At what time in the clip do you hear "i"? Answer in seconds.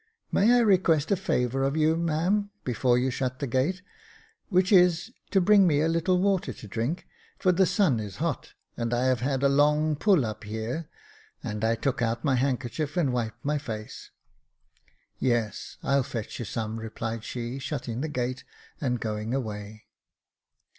0.55-0.61, 8.95-9.03, 11.63-11.75